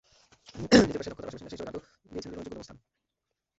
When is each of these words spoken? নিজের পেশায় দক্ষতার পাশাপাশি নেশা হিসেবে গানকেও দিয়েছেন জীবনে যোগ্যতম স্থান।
নিজের 0.55 0.99
পেশায় 0.99 1.11
দক্ষতার 1.11 1.27
পাশাপাশি 1.27 1.43
নেশা 1.45 1.55
হিসেবে 1.55 1.67
গানকেও 1.67 1.83
দিয়েছেন 2.05 2.29
জীবনে 2.31 2.45
যোগ্যতম 2.45 2.65
স্থান। 2.65 2.77